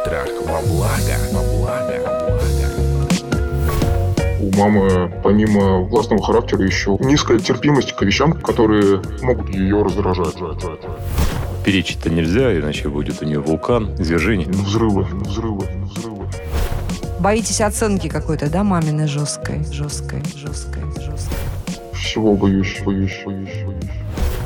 [0.00, 1.16] Страх во благо.
[1.32, 2.16] Во благо.
[4.40, 10.36] У мамы, помимо властного характера, еще низкая терпимость к вещам, которые могут ее раздражать.
[11.64, 14.46] Перечить-то нельзя, иначе будет у нее вулкан, извержение.
[14.48, 16.26] Взрывы, взрывы, взрывы.
[17.18, 21.38] Боитесь оценки какой-то, да, маминой жесткой, жесткой, жесткой, жесткой?
[21.94, 23.65] Всего боюсь, боюсь, боюсь, боюсь.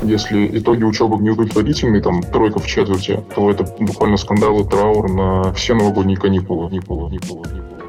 [0.03, 5.53] Если итоги учебы неудовлетворительные, там тройка в четверти, то это буквально скандал и траур на
[5.53, 6.69] все новогодние каникулы.
[6.69, 7.81] Каникулы, каникулы, каникулы.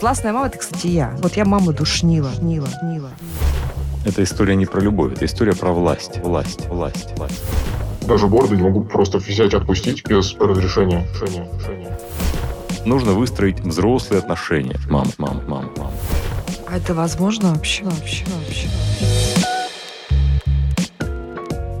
[0.00, 1.16] Классная мама, это, кстати, я.
[1.22, 3.10] Вот я маму душнила, нила, нила.
[4.04, 6.18] Это история не про любовь, это история про власть.
[6.22, 7.42] Власть, власть, власть.
[8.06, 11.06] Даже борды не могу просто взять и отпустить без разрешения.
[11.12, 11.98] решения, решения.
[12.84, 14.76] Нужно выстроить взрослые отношения.
[14.88, 15.90] Мам, мам, мам, мам.
[16.68, 17.82] А это возможно вообще?
[17.84, 18.68] Вообще, вообще.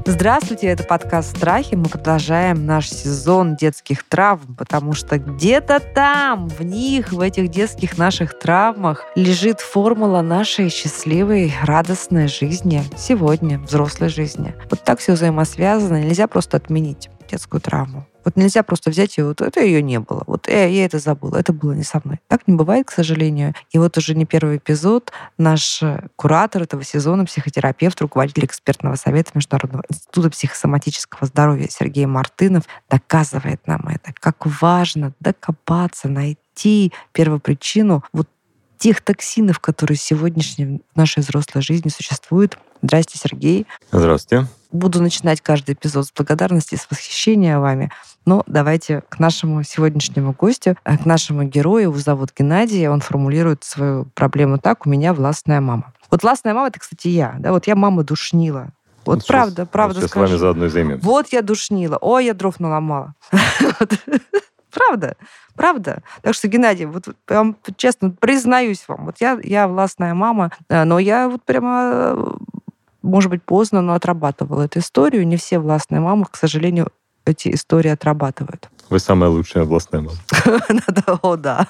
[0.08, 1.74] Здравствуйте, это подкаст «Страхи».
[1.74, 7.98] Мы продолжаем наш сезон детских травм, потому что где-то там, в них, в этих детских
[7.98, 14.54] наших травмах лежит формула нашей счастливой, радостной жизни сегодня, взрослой жизни.
[14.70, 18.06] Вот так все взаимосвязано, нельзя просто отменить детскую травму.
[18.26, 20.24] Вот нельзя просто взять ее, вот это ее не было.
[20.26, 22.18] Вот я, я это забыла, это было не со мной.
[22.26, 23.54] Так не бывает, к сожалению.
[23.70, 29.30] И вот уже не первый эпизод наш э, куратор этого сезона, психотерапевт, руководитель экспертного совета
[29.34, 38.28] Международного института психосоматического здоровья Сергей Мартынов доказывает нам это, как важно докопаться, найти первопричину вот
[38.78, 42.58] тех токсинов, которые сегодняшней в нашей взрослой жизни существуют.
[42.82, 43.66] Здрасте, Сергей.
[43.90, 44.46] Здравствуйте.
[44.72, 47.90] Буду начинать каждый эпизод с благодарности, с восхищения вами.
[48.26, 51.84] Но давайте к нашему сегодняшнему гостю, э, к нашему герою.
[51.84, 52.86] Его зовут Геннадий.
[52.88, 54.84] Он формулирует свою проблему так.
[54.86, 55.92] У меня властная мама.
[56.10, 57.36] Вот властная мама— это, кстати, я.
[57.38, 57.52] Да?
[57.52, 58.68] Вот я мама душнила.
[59.06, 60.26] Вот Сейчас- правда, правда Сейчас с скажу.
[60.26, 61.06] вами заодно и займемся.
[61.06, 61.96] Вот я душнила.
[62.00, 63.14] Ой, я дров наломала.
[64.76, 65.16] Правда,
[65.54, 66.02] правда.
[66.20, 70.84] Так что, Геннадий, вот я вам честно признаюсь вам, вот я, я властная мама, э,
[70.84, 72.24] но я вот прямо, э,
[73.00, 75.26] может быть, поздно, но отрабатывала эту историю.
[75.26, 76.88] Не все властные мамы, к сожалению,
[77.24, 78.68] эти истории отрабатывают.
[78.90, 80.18] Вы самая лучшая областная мама.
[81.22, 81.66] О, да.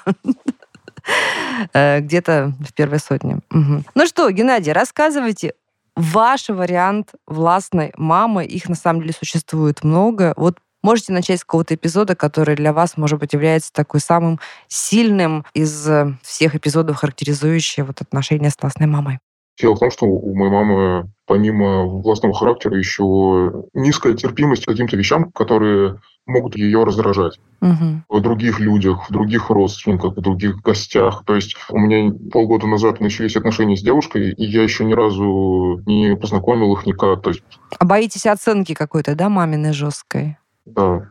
[1.71, 3.39] Э, Где-то в первой сотне.
[3.49, 5.53] Ну что, Геннадий, рассказывайте
[5.95, 8.43] ваш вариант властной мамы.
[8.43, 10.33] Их на самом деле существует много.
[10.35, 15.45] Вот можете начать с какого-то эпизода, который для вас, может быть, является такой самым сильным
[15.53, 19.19] из э, всех эпизодов, характеризующие вот отношения с властной мамой.
[19.59, 24.95] Дело в том, что у моей мамы, помимо властного характера, еще низкая терпимость к каким-то
[24.95, 27.39] вещам, которые могут ее раздражать.
[27.59, 28.03] Мгм.
[28.07, 31.23] в других людях, в других родственниках, в других гостях.
[31.25, 35.81] То есть у меня полгода назад начались отношения с девушкой, и я еще ни разу
[35.87, 37.23] не познакомил их никак.
[37.23, 37.41] То есть,
[37.79, 40.37] А боитесь оценки какой-то, да, маминой жесткой?
[40.67, 41.09] Да,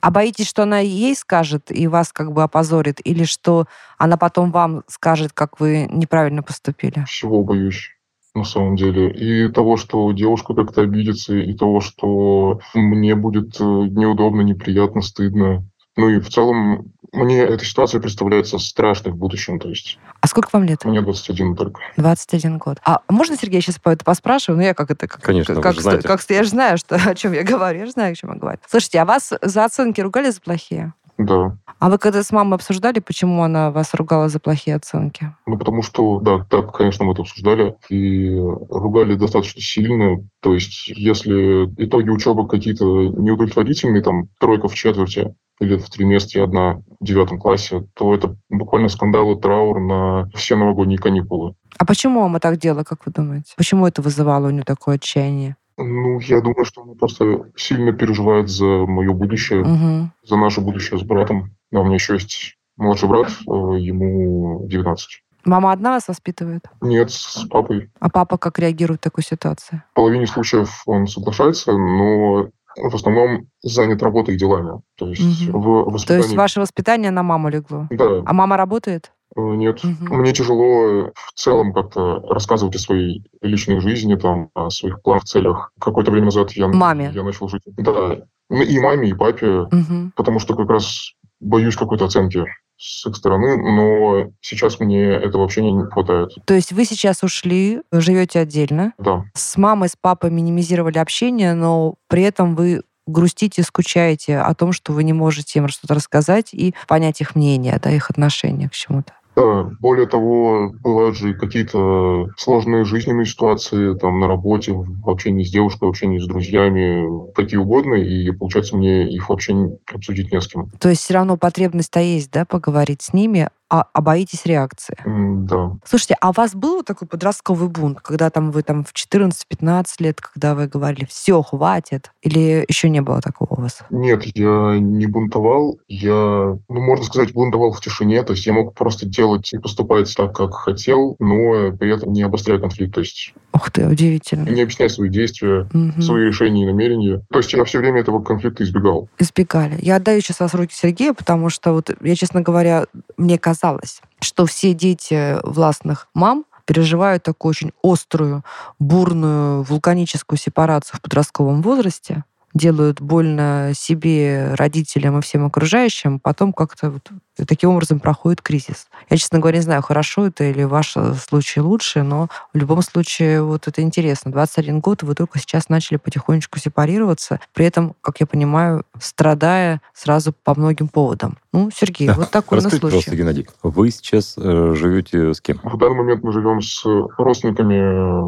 [0.00, 3.66] А боитесь, что она ей скажет и вас как бы опозорит, или что
[3.98, 7.04] она потом вам скажет, как вы неправильно поступили?
[7.06, 7.90] всего боюсь
[8.34, 9.10] на самом деле.
[9.10, 15.68] И того, что девушка как-то обидится, и того, что мне будет э, неудобно, неприятно, стыдно.
[15.96, 19.58] Ну и в целом мне эта ситуация представляется страшной в будущем.
[19.58, 20.84] То есть А сколько вам лет?
[20.84, 21.80] мне 21 только.
[21.98, 22.78] 21 год.
[22.84, 24.58] А можно, Сергей, сейчас по это поспрашиваю?
[24.58, 25.06] Ну, я как это...
[25.06, 27.80] Как, Конечно, вы как, как ста- я же знаю, что, о чем я говорю.
[27.80, 28.58] Я же знаю, о чем я говорю.
[28.66, 30.94] Слушайте, а вас за оценки ругали за плохие?
[31.18, 31.56] Да.
[31.78, 35.34] А вы когда с мамой обсуждали, почему она вас ругала за плохие оценки?
[35.46, 40.18] Ну, потому что, да, так, конечно, мы это обсуждали и ругали достаточно сильно.
[40.40, 46.82] То есть, если итоги учебы какие-то неудовлетворительные, там, тройка в четверти или в триместре одна
[47.00, 51.54] в девятом классе, то это буквально скандал и траур на все новогодние каникулы.
[51.78, 53.54] А почему мама так делала, как вы думаете?
[53.56, 55.56] Почему это вызывало у нее такое отчаяние?
[55.82, 60.12] Ну, я думаю, что она просто сильно переживает за мое будущее, Мгм.
[60.22, 61.50] за наше будущее с братом.
[61.72, 65.22] А у меня еще есть младший брат, э, ему 19.
[65.44, 66.62] Мама одна вас воспитывает?
[66.80, 67.90] Нет, с папой.
[67.98, 69.82] А папа как реагирует в такой ситуации?
[69.92, 74.80] В половине случаев он соглашается, но в основном занят работой и делами.
[74.96, 75.60] То есть Мгм.
[75.60, 76.22] в То воспитании...
[76.22, 77.88] есть ваше воспитание на маму легло?
[77.90, 79.12] Да, А мама работает?
[79.36, 79.82] Э, нет.
[79.84, 80.18] Мгм.
[80.20, 85.72] Мне тяжело в целом как-то рассказывать о своей личной жизни, там, о своих планах, целях.
[85.80, 87.10] Какое-то время назад я, Маме?
[87.14, 87.62] я начал жить...
[87.76, 88.18] Да,
[88.50, 90.12] Ну, и маме, и папе, Мгм.
[90.14, 92.44] потому что как раз боюсь какой-то оценки
[92.76, 96.30] с их стороны, но сейчас мне это вообще не хватает.
[96.46, 101.94] То есть вы сейчас ушли, живете отдельно, Да, с мамой, с папой минимизировали общение, но
[102.08, 106.74] при этом вы грустите, скучаете о том, что вы не можете им что-то рассказать и
[106.88, 109.12] понять их мнение, да, их отношение к чему-то.
[109.34, 115.50] Да, более того, бывают же какие-то сложные жизненные ситуации там на работе, в общении с
[115.50, 119.52] девушкой, в общении с друзьями, какие угодно, и получается мне их вообще
[119.92, 120.68] обсудить не с кем.
[120.78, 124.98] То есть все равно потребность-то есть, да, поговорить с ними, а, а боитесь реакции.
[125.06, 125.78] Да.
[125.82, 130.20] Слушайте, а у вас был такой подростковый бунт, когда там вы там в 14-15 лет,
[130.20, 132.10] когда вы говорили, все, хватит?
[132.20, 133.78] Или еще не было такого у вас?
[133.88, 135.78] Нет, я не бунтовал.
[135.88, 138.22] Я, ну, можно сказать, бунтовал в тишине.
[138.24, 139.21] То есть я мог просто делать
[139.52, 142.94] и поступать так, как хотел, но при этом не обостряя конфликт.
[142.94, 144.48] То есть Ух ты, удивительно.
[144.48, 146.02] не объясняя свои действия, Мгм.
[146.02, 147.22] свои решения и намерения.
[147.30, 149.08] То есть я все время этого конфликта избегал.
[149.18, 149.78] избегали.
[149.80, 152.86] Я отдаю сейчас вас в руки Сергея, потому что вот я, честно говоря,
[153.16, 158.44] мне казалось, что все дети властных мам переживают такую очень острую,
[158.78, 162.24] бурную, вулканическую сепарацию в подростковом возрасте,
[162.54, 168.88] делают больно себе, родителям и всем окружающим, потом как-то вот таким образом проходит кризис.
[169.10, 172.82] Я, честно говоря, не знаю, хорошо это или ваш э, случай лучше, но в любом
[172.82, 174.30] случае вот это интересно.
[174.30, 179.80] 21 год, и вы только сейчас начали потихонечку сепарироваться, при этом, как я понимаю, страдая
[179.94, 181.38] сразу по многим поводам.
[181.52, 182.14] Ну, Сергей, Да.
[182.14, 183.22] вот такой на Расскажите, пожалуйста, случай.
[183.22, 185.60] Геннадий, вы сейчас э, живете с кем?
[185.62, 186.84] В данный момент мы живем с
[187.18, 188.22] родственниками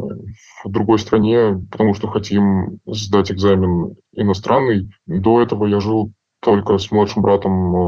[0.65, 4.91] в другой стране, потому что хотим сдать экзамен иностранный.
[5.07, 6.13] До этого я жил
[6.45, 7.79] только с младшим братом э,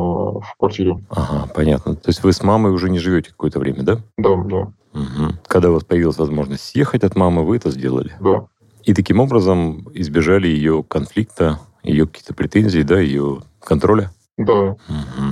[0.41, 0.99] в квартире.
[1.11, 1.95] Ага, понятно.
[1.95, 3.99] То есть вы с мамой уже не живете какое-то время, да?
[4.17, 5.39] Да, да, Мгм.
[5.47, 8.13] Когда у вас появилась возможность съехать от мамы, вы это сделали.
[8.21, 8.47] да.
[8.83, 14.13] И таким образом избежали ее конфликта, ее какие-то претензии, да, ее контроля.
[14.39, 14.77] Да,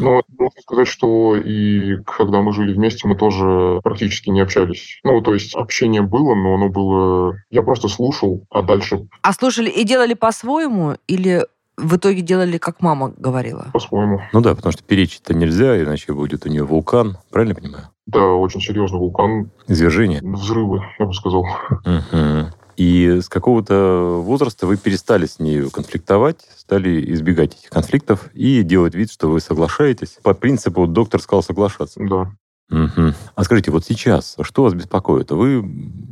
[0.00, 4.98] но можно сказать, что и когда мы жили вместе, мы тоже практически не общались.
[5.04, 7.36] Ну, то есть общение было, но оно было...
[7.50, 12.80] Я просто слушал, а дальше А слушали и делали по-своему, или в итоге делали, как
[12.80, 13.66] мама говорила?
[13.72, 14.20] по-своему.
[14.32, 17.88] Ну да, потому что перечить-то нельзя, иначе будет у нее вулкан, правильно я понимаю?
[18.06, 20.20] Да, очень серьезный вулкан, Извержение.
[20.22, 21.46] взрывы, я бы сказал.
[21.84, 22.52] Мгм.
[22.76, 28.94] И с какого-то возраста вы перестали с нею конфликтовать, стали избегать этих конфликтов и делать
[28.94, 30.18] вид, что вы соглашаетесь.
[30.22, 32.00] По принципу доктор сказал соглашаться.
[32.02, 32.32] Да.
[32.70, 33.14] Мгм.
[33.34, 35.30] А скажите, вот сейчас, что вас беспокоит?
[35.30, 35.64] Вы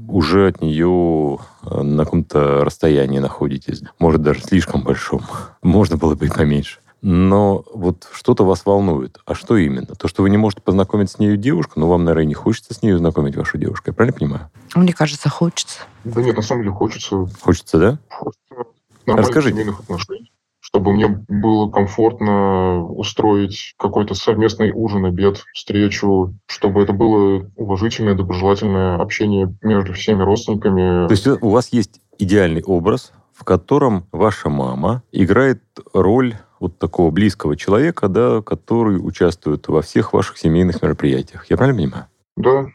[0.09, 5.23] уже от нее э, на каком-то расстоянии находитесь, может, даже слишком большом.
[5.63, 6.79] Можно было бы и поменьше.
[7.01, 9.19] Но вот что-то вас волнует.
[9.27, 9.87] А что именно?
[9.97, 12.83] То, что вы не можете познакомить с нею девушку, но вам, наверное, не хочется с
[12.83, 13.87] ней знакомить вашу девушку.
[13.89, 14.51] Я правильно понимаю?
[14.77, 15.81] Мне кажется, хочется.
[16.05, 17.99] Да нет, на самом деле хочется, Хочется, да?
[18.09, 18.39] хочется
[19.07, 19.75] Расскажите.
[20.75, 28.97] Чтобы мне было комфортно устроить какой-то совместный ужин, обед, встречу, чтобы это было уважительное, доброжелательное
[28.97, 31.09] общение между всеми родственниками.
[31.09, 37.11] То есть у вас есть идеальный образ, в котором ваша мама играет роль вот такого
[37.11, 41.51] близкого человека, да, который участвует во всех ваших семейных мероприятиях.
[41.51, 42.07] Я правильно понимаю?
[42.37, 42.67] Да,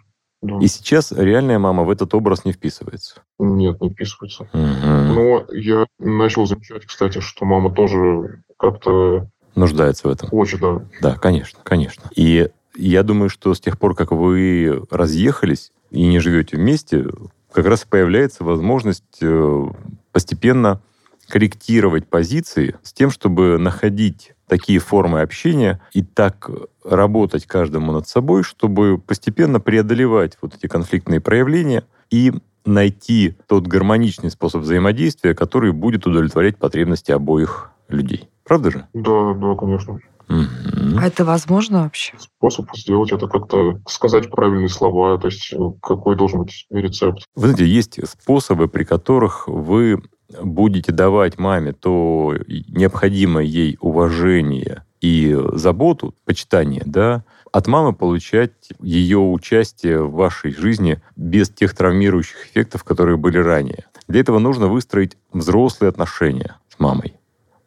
[0.41, 0.57] да.
[0.59, 3.21] И сейчас реальная мама в этот образ не вписывается.
[3.39, 4.47] Нет, не вписывается.
[4.53, 5.15] Мгм.
[5.15, 10.29] Но я начал замечать, кстати, что мама тоже как-то Нуждается в этом.
[10.29, 10.81] хочет, да.
[11.01, 12.03] Да, конечно, конечно.
[12.15, 17.07] И я думаю, что с тех пор, как вы разъехались и не живете вместе,
[17.51, 19.65] как раз появляется возможность э,
[20.11, 20.81] постепенно
[21.27, 26.49] корректировать позиции с тем, чтобы находить такие формы общения и так
[26.83, 32.33] работать каждому над собой, чтобы постепенно преодолевать вот эти конфликтные проявления и
[32.65, 38.29] найти тот гармоничный способ взаимодействия, который будет удовлетворять потребности обоих людей.
[38.43, 38.87] Правда же?
[38.93, 39.99] Да, да, конечно.
[40.27, 40.99] Мгм.
[40.99, 42.13] А это возможно вообще?
[42.19, 47.23] Способ сделать это как-то сказать правильные слова, то есть э, какой должен быть рецепт.
[47.35, 50.01] Вы знаете, есть способы, при которых вы
[50.41, 59.19] будете давать маме то необходимое ей уважение и заботу, почитание, да, от мамы получать ее
[59.19, 63.85] участие в вашей жизни без тех травмирующих эффектов, которые были ранее.
[64.07, 67.13] Для этого нужно выстроить взрослые отношения с мамой.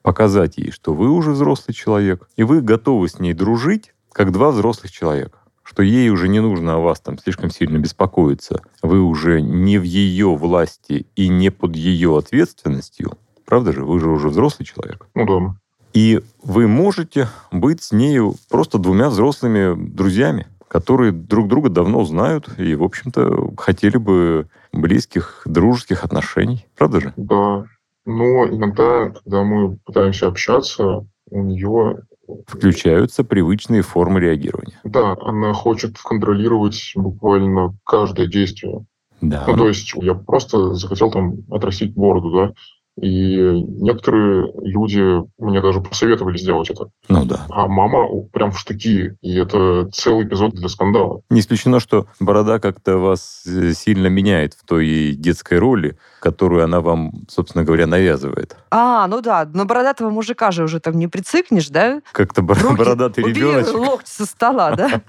[0.03, 4.51] Показать ей, что вы уже взрослый человек, и вы готовы с ней дружить, как два
[4.51, 5.40] взрослых человека
[5.71, 8.61] что ей уже не нужно о вас там слишком сильно беспокоиться.
[8.83, 13.13] Вы уже не в ее власти и не под ее ответственностью.
[13.47, 13.85] Правда же?
[13.85, 15.07] Вы же уже взрослый человек.
[15.15, 15.55] Ну да.
[15.93, 22.49] И вы можете быть с нею просто двумя взрослыми друзьями, которые друг друга давно знают
[22.59, 26.67] и, в общем-то, хотели бы близких, дружеских отношений.
[26.77, 27.13] Правда же?
[27.17, 27.65] Да.
[28.07, 32.01] Но иногда, когда мы пытаемся общаться, у нее
[32.47, 34.81] Включаются привычные формы реагирования.
[34.85, 38.85] Да, она хочет контролировать буквально каждое действие.
[39.21, 39.45] Да.
[39.47, 42.53] Ну, то есть я просто захотел там отрастить бороду, да,
[43.01, 46.89] И некоторые люди мне даже посоветовали сделать это.
[47.09, 47.47] Ну да.
[47.49, 49.15] А мама прям в штыки.
[49.23, 51.23] И это целый эпизод для скандала.
[51.31, 56.81] Не исключено, что борода как-то вас э, сильно меняет в той детской роли, которую она
[56.81, 58.57] вам, собственно говоря, навязывает.
[58.71, 62.03] А, ну да, но бородатого мужика же уже там не прицикнешь, да?
[62.13, 63.75] Как-то бор- Руки бородатый убери ребеночек.
[63.79, 65.01] локти со стола, да?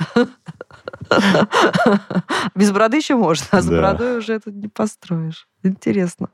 [2.55, 5.47] Без бороды еще можно, а с бородой уже это не построишь.
[5.63, 6.29] Интересно.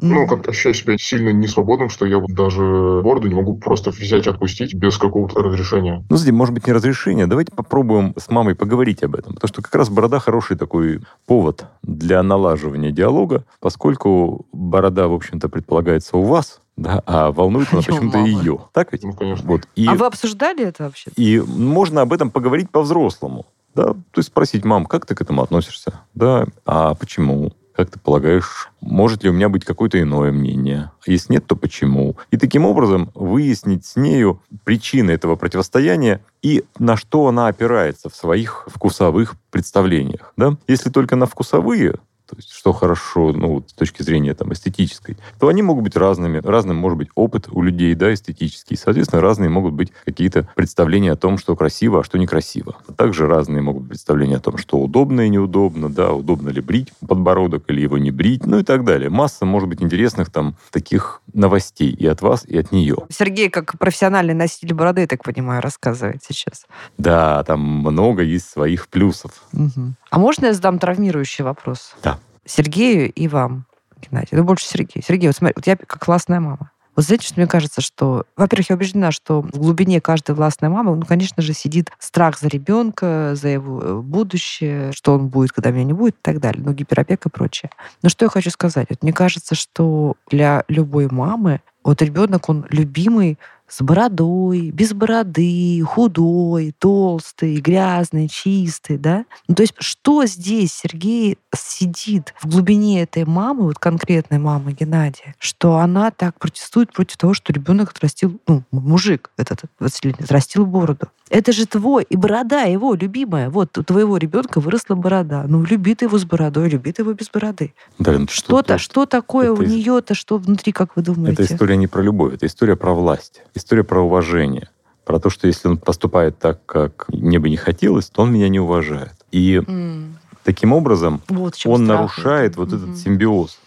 [0.00, 4.26] Ну, как-то ощущаю себя сильно несвободным, что я вот даже бороду не могу просто взять
[4.26, 6.04] и отпустить без какого-то разрешения.
[6.08, 7.26] Ну, смотри, может быть, не разрешение.
[7.26, 9.34] Давайте попробуем с мамой поговорить об этом.
[9.34, 15.48] Потому что как раз борода хороший такой повод для налаживания диалога, поскольку борода, в общем-то,
[15.48, 18.60] предполагается у вас, да, а волнует она почему-то ее.
[18.72, 19.02] Так ведь?
[19.02, 19.48] Ну, конечно.
[19.48, 19.62] Вот.
[19.74, 21.10] И, А вы обсуждали это вообще?
[21.16, 23.46] и можно об этом поговорить по-взрослому.
[23.74, 23.94] Да?
[23.94, 26.00] То есть спросить, мам, как ты к этому относишься?
[26.14, 27.52] Да, а почему?
[27.78, 30.90] Как ты полагаешь, может ли у меня быть какое-то иное мнение?
[31.06, 32.16] Если нет, то почему?
[32.32, 38.16] И таким образом выяснить с нею причины этого противостояния и на что она опирается в
[38.16, 40.32] своих вкусовых представлениях.
[40.36, 40.56] Да?
[40.66, 41.94] Если только на вкусовые,
[42.28, 45.96] то есть что хорошо, ну, вот с точки зрения там, эстетической, то они могут быть
[45.96, 46.38] разными.
[46.38, 48.76] Разным может быть опыт у людей, да, эстетический.
[48.76, 52.76] Соответственно, разные могут быть какие-то представления о том, что красиво, а что некрасиво.
[52.96, 56.92] Также разные могут быть представления о том, что удобно и неудобно, да, удобно ли брить
[57.06, 59.08] подбородок или его не брить, ну и так далее.
[59.08, 62.96] Масса, может быть, интересных там таких новостей и от вас, и от нее.
[63.08, 66.66] Сергей, как профессиональный носитель бороды, так понимаю, рассказывает сейчас.
[66.98, 69.32] Да, там много есть своих плюсов.
[69.52, 69.96] Мгм.
[70.10, 71.94] А можно я задам травмирующий вопрос?
[72.02, 72.17] Да.
[72.48, 73.66] Сергею и вам,
[74.00, 74.30] Геннадий.
[74.32, 75.02] Ну, больше Сергей.
[75.02, 76.70] Сергей, вот смотри, вот я как классная мама.
[76.96, 80.96] Вот знаете, что мне кажется, что, во-первых, я убеждена, что в глубине каждой властной мамы,
[80.96, 85.70] ну, конечно же, сидит страх за ребенка, за его э, будущее, что он будет, когда
[85.70, 87.70] меня не будет и так далее, ну, гиперопека и прочее.
[88.02, 88.88] Но что я хочу сказать?
[88.90, 93.38] Вот мне кажется, что для любой мамы вот ребенок, он любимый
[93.68, 99.24] с бородой, без бороды, худой, толстый, грязный, чистый, да?
[99.46, 105.34] Ну, то есть что здесь Сергей сидит в глубине этой мамы, вот конкретной мамы Геннадия,
[105.38, 111.08] что она так протестует против того, что ребенок отрастил, ну, мужик этот 20-летний, отрастил бороду.
[111.30, 113.50] Это же твой, и борода его любимая.
[113.50, 115.44] Вот у твоего ребенка выросла борода.
[115.46, 117.74] Ну, люби ты его с бородой, люби ты его без бороды.
[117.98, 121.42] Да, Что-то, тут- что такое это у нее-то, что внутри, как вы думаете?
[121.42, 124.68] Это история не про любовь, это история про власть, история про уважение.
[125.04, 128.48] Про то, что если он поступает так, как мне бы не хотелось, то он меня
[128.48, 129.14] не уважает.
[129.30, 132.60] И М, таким образом Вот он нарушает это.
[132.60, 132.84] вот Мгм.
[132.84, 133.58] этот симбиоз.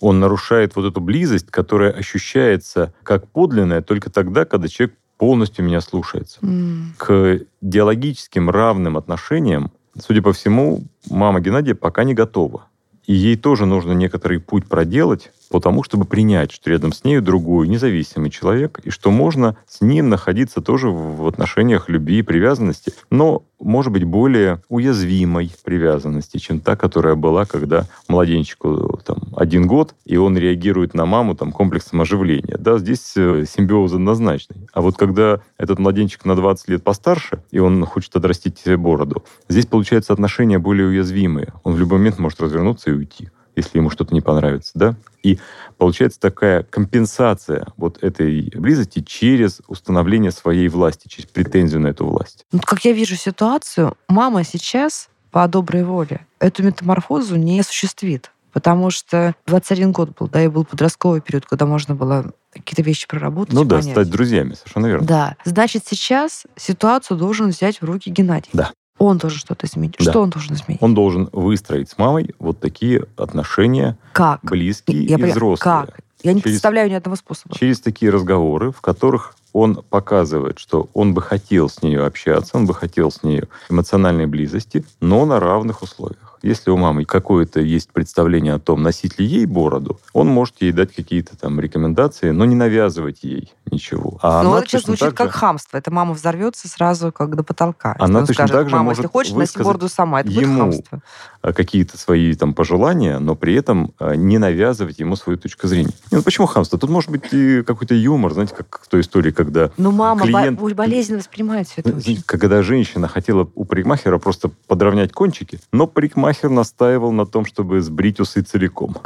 [0.00, 5.82] Он нарушает вот эту близость, которая ощущается как подлинная только тогда, когда человек полностью меня
[5.82, 6.38] слушается.
[6.42, 6.94] М.
[6.96, 12.64] К диалогическим равным отношениям, судя по всему, мама Геннадия пока не готова.
[13.06, 17.68] И ей тоже нужно некоторый путь проделать, потому чтобы принять, что рядом с нею другой,
[17.68, 23.42] независимый человек, и что можно с ним находиться тоже в отношениях любви и привязанности, но,
[23.58, 30.16] может быть, более уязвимой привязанности, чем та, которая была, когда младенчику там, один год, и
[30.16, 32.56] он реагирует на маму там, комплексом оживления.
[32.56, 34.68] Да, здесь э, симбиоз однозначный.
[34.72, 39.24] А вот когда этот младенчик на 20 лет постарше, и он хочет отрастить себе бороду,
[39.48, 41.52] здесь, получается, отношения более уязвимые.
[41.64, 43.30] Он в любой момент может развернуться и уйти
[43.60, 44.96] если ему что-то не понравится, да?
[45.22, 45.38] И
[45.78, 52.44] получается такая компенсация вот этой близости через установление своей власти, через претензию на эту власть.
[52.52, 58.30] Ну, как я вижу ситуацию, мама сейчас по доброй воле эту метаморфозу не осуществит.
[58.52, 63.06] Потому что 21 год был, да, и был подростковый период, когда можно было какие-то вещи
[63.06, 63.54] проработать.
[63.54, 63.92] Ну да, понять.
[63.92, 65.06] стать друзьями, совершенно верно.
[65.06, 65.36] Да.
[65.44, 68.50] Значит, сейчас ситуацию должен взять в руки Геннадий.
[68.52, 68.72] Да.
[69.00, 69.96] Он должен что-то изменить.
[69.98, 70.10] Да.
[70.10, 70.82] Что он должен изменить?
[70.82, 74.40] Он должен выстроить с мамой вот такие отношения Как?
[74.42, 75.30] близкие Я и поняла.
[75.32, 75.58] взрослые.
[75.86, 76.00] Как?
[76.22, 77.56] Я не Через- представляю ни одного способа.
[77.58, 82.66] Через такие разговоры, в которых он показывает, что он бы хотел с ней общаться, он
[82.66, 86.29] бы хотел с ней эмоциональной близости, но на равных условиях.
[86.42, 90.72] Если у мамы какое-то есть представление о том, носить ли ей бороду, он может ей
[90.72, 94.18] дать какие-то там рекомендации, но не навязывать ей ничего.
[94.22, 95.76] А Ну, это сейчас звучит как же- хамство.
[95.76, 97.94] Это мама взорвется сразу как до потолка.
[97.98, 100.20] Она он точно скажет, так же мама, может если хочешь, носи бороду сама.
[100.20, 101.02] Это будет ему хамство.
[101.42, 105.92] а, какие-то свои там пожелания, но при этом а, не навязывать ему свою точку зрения.
[106.10, 106.78] Не, Ну почему хамство?
[106.78, 110.58] Тут может быть и какой-то юмор, знаете, как в той истории, когда Ну, мама клиент-
[110.58, 112.22] бо- болезненно воспринимает все это очень.
[112.26, 118.20] когда женщина хотела у парикмахера просто подровнять кончики, но парикмахер настаивал на том, чтобы сбрить
[118.20, 118.96] усы целиком.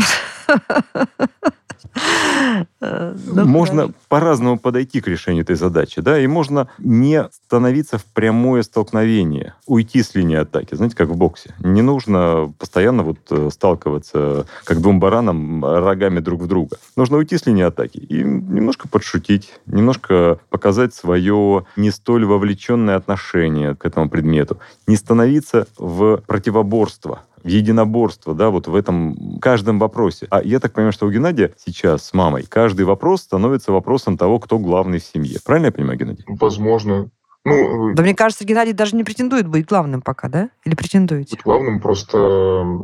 [2.80, 8.62] Ну, можно по-разному подойти к решению этой задачи, да, и можно не становиться в прямое
[8.62, 11.54] столкновение, уйти с линии атаки, знаете, как в боксе.
[11.60, 16.76] Не нужно постоянно вот э, сталкиваться, как двум баранам, рогами друг в друга.
[16.96, 23.74] Нужно уйти с линии атаки и немножко подшутить, немножко показать свое не столь вовлеченное отношение
[23.74, 30.26] к этому предмету, не становиться в противоборство, единоборство, да, вот в этом каждом вопросе.
[30.30, 34.38] А я так понимаю, что у Геннадия сейчас с мамой каждый вопрос становится вопросом того,
[34.40, 35.38] кто главный в семье.
[35.44, 36.24] Правильно я понимаю, Геннадий?
[36.26, 37.10] Возможно.
[37.44, 40.50] Ну, э, Да мне кажется, Геннадий даже не претендует быть главным пока, да?
[40.64, 41.36] Или претендуете?
[41.36, 42.74] быть главным просто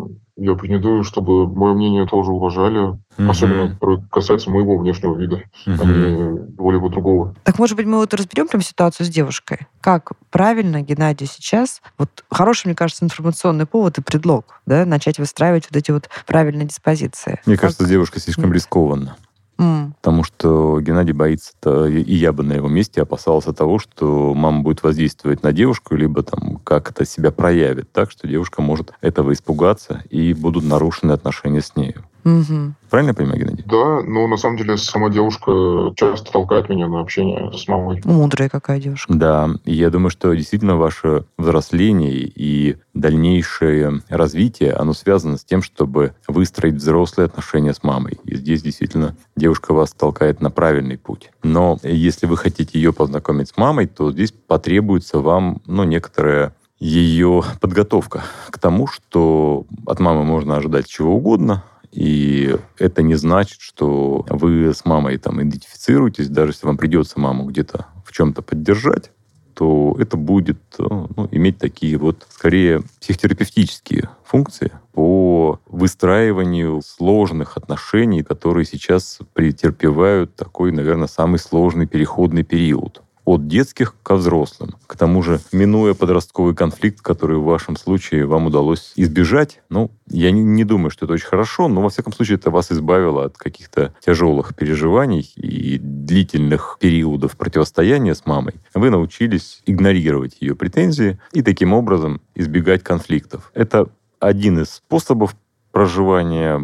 [0.40, 6.00] я претендую, чтобы мое мнение тоже уважали, особенно которое касается моего внешнего вида, а Мгм.
[6.00, 7.34] не более другого.
[7.44, 9.66] Так, может быть, мы вот разберем прям ситуацию с девушкой?
[9.82, 15.66] Как правильно Геннадию сейчас, вот хороший, мне кажется, информационный повод и предлог, да, начать выстраивать
[15.70, 17.40] вот эти вот правильные диспозиции?
[17.44, 18.52] Мне Как- кажется, девушка слишком М.
[18.54, 19.16] рискованно.
[19.60, 24.32] М, Потому что Геннадий боится, то и я бы на его месте опасался того, что
[24.34, 28.92] мама будет воздействовать на девушку, либо там как это себя проявит так, что девушка может
[29.02, 32.04] этого испугаться, и будут нарушены отношения с нею.
[32.24, 32.76] Мгм.
[32.90, 33.64] Правильно я понимаю, Геннадий?
[33.66, 38.00] Да, но на самом деле сама девушка часто толкает меня на общение с мамой.
[38.04, 39.12] Мудрая какая девушка.
[39.12, 46.14] Да, я думаю, что действительно ваше взросление и дальнейшее развитие, оно связано с тем, чтобы
[46.26, 48.18] выстроить взрослые отношения с мамой.
[48.24, 51.30] И здесь действительно девушка вас толкает на правильный путь.
[51.42, 57.42] Но если вы хотите ее познакомить с мамой, то здесь потребуется вам, ну, некоторая ее
[57.60, 64.24] подготовка к тому, что от мамы можно ожидать чего угодно, и это не значит, что
[64.28, 69.10] вы с мамой там идентифицируетесь, даже если вам придется маму где-то в чем-то поддержать,
[69.54, 78.22] то это будет э, ну, иметь такие вот, скорее, психотерапевтические функции по выстраиванию сложных отношений,
[78.22, 84.74] которые сейчас претерпевают такой, наверное, самый сложный переходный период от детских ко взрослым.
[84.88, 90.32] К тому же, минуя подростковый конфликт, который в вашем случае вам удалось избежать, ну, я
[90.32, 93.38] не, не думаю, что это очень хорошо, но, во всяком случае, это вас избавило от
[93.38, 98.54] каких-то тяжелых переживаний и длительных периодов противостояния с мамой.
[98.74, 103.52] Вы научились игнорировать ее претензии и таким образом избегать конфликтов.
[103.54, 103.86] Это
[104.18, 105.36] один из способов
[105.70, 106.60] проживания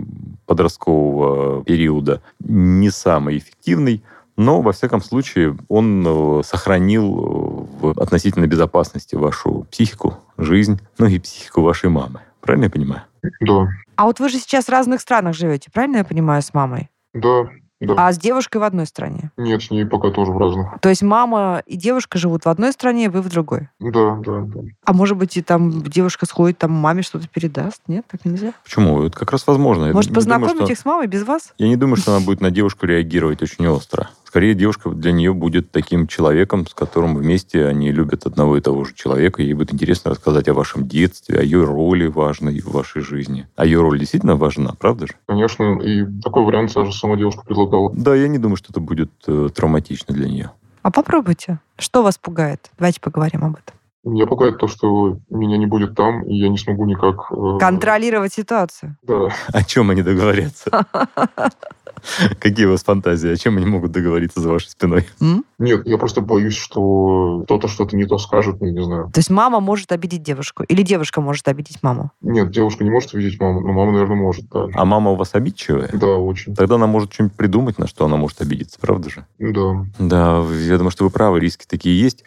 [0.47, 4.03] подросткового периода, не самый эффективный,
[4.37, 11.07] но, во всяком случае, он э, сохранил э, в относительной безопасности вашу психику, жизнь, ну
[11.07, 12.21] и психику вашей мамы.
[12.41, 13.03] Правильно я понимаю?
[13.41, 16.91] Да, А вот вы же сейчас в разных странах живете, правильно я понимаю, с мамой?
[17.15, 17.93] да, да.
[18.07, 19.31] А с девушкой в одной стране?
[19.37, 20.81] Нет, с ней пока тоже в разных.
[20.81, 23.69] То есть мама и девушка живут в одной стране, вы в другой?
[23.81, 24.61] Да, да, да.
[24.87, 27.83] А может быть, и там девушка сходит, там маме что-то передаст?
[27.87, 28.55] Нет, так нельзя?
[28.65, 29.03] Почему?
[29.03, 29.85] Это как раз возможно.
[29.89, 31.53] Я Может, не думаю, познакомить что- их с мамой без вас?
[31.59, 34.09] Я не думаю, что она будет на девушку реагировать очень остро.
[34.37, 38.85] Скорее, девушка для нее будет таким человеком, с которым вместе они любят одного и того
[38.85, 39.41] же человека.
[39.41, 43.49] Ей будет интересно рассказать о вашем детстве, о ее роли важной в вашей жизни.
[43.57, 45.15] А ее роль действительно важна, правда же?
[45.25, 47.91] Конечно, и такой вариант даже сама девушка предлагала.
[47.97, 50.51] Да, я не думаю, что это будет э, травматично для нее.
[50.83, 51.59] А попробуйте.
[51.79, 52.71] Что вас пугает?
[52.77, 53.75] Давайте поговорим об этом.
[54.05, 57.33] Меня пугает то, что меня не будет там, и я не смогу никак...
[57.33, 58.99] э, Контролировать ситуацию.
[59.03, 60.87] Да, О чем они договорятся?
[62.41, 63.31] Какие у вас фантазии?
[63.31, 65.07] О чем они могут договориться за вашей спиной?
[65.21, 65.45] М?
[65.59, 69.11] Нет, я просто боюсь, что кто-то что-то не то скажет, ну, не знаю.
[69.13, 70.63] То есть мама может обидеть девушку?
[70.65, 72.11] Или девушка может обидеть маму?
[72.21, 74.67] Нет, девушка не может видеть маму, но мама, наверное, может, да.
[74.75, 75.91] А мама у вас обидчивая?
[75.93, 76.55] Да, очень.
[76.55, 79.27] Тогда она может что-нибудь придумать, на что она может обидеться, правда же?
[79.39, 79.87] Да.
[79.99, 82.25] Да, я думаю, что вы правы, риски такие есть.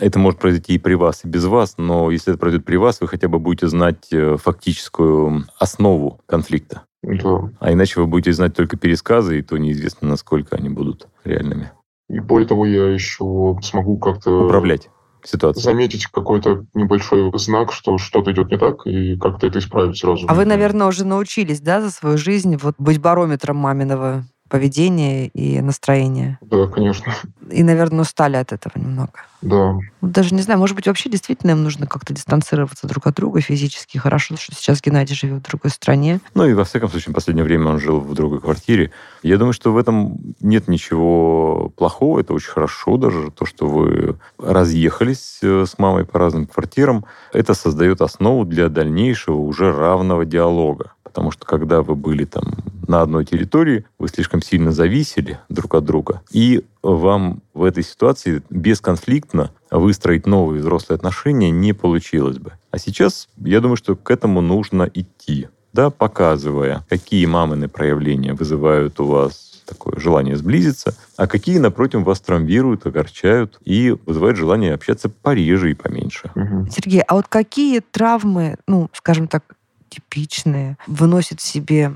[0.00, 3.00] Это может произойти и при вас, и без вас, но если это произойдет при вас,
[3.00, 6.82] вы хотя бы будете знать э, фактическую основу конфликта.
[7.02, 7.50] Да.
[7.58, 11.72] А иначе вы будете знать только пересказы, и то неизвестно, насколько они будут реальными.
[12.08, 14.44] И более того, я еще смогу как-то...
[14.44, 14.88] Управлять
[15.24, 15.64] ситуацией.
[15.64, 20.26] Заметить какой-то небольшой знак, что что-то идет не так, и как-то это исправить сразу.
[20.28, 25.62] А вы, наверное, уже научились, да, за свою жизнь вот быть барометром маминого поведения и
[25.62, 26.38] настроения.
[26.42, 27.10] Да, конечно.
[27.50, 29.12] И, наверное, устали от этого немного.
[29.40, 29.78] Да.
[30.02, 33.96] Даже не знаю, может быть, вообще действительно им нужно как-то дистанцироваться друг от друга физически.
[33.96, 36.20] Хорошо, что сейчас Геннадий живет в другой стране.
[36.34, 38.92] Ну и во всяком случае, в последнее время он жил в другой квартире.
[39.22, 42.20] Я думаю, что в этом нет ничего плохого.
[42.20, 47.06] Это очень хорошо даже, то, что вы разъехались э, с мамой по разным квартирам.
[47.32, 50.92] Это создает основу для дальнейшего уже равного диалога.
[51.12, 52.44] Потому что когда вы были там
[52.88, 56.22] на одной территории, вы слишком сильно зависели друг от друга.
[56.30, 62.52] И вам в этой ситуации бесконфликтно выстроить новые взрослые отношения не получилось бы.
[62.70, 69.00] А сейчас, я думаю, что к этому нужно идти да, показывая, какие мамины проявления вызывают
[69.00, 75.08] у вас такое желание сблизиться, а какие, напротив, вас травмируют, огорчают и вызывают желание общаться
[75.08, 76.30] пореже и поменьше.
[76.70, 79.44] Сергей, а вот какие травмы, ну, скажем так,
[79.92, 81.92] типичные, выносит в себе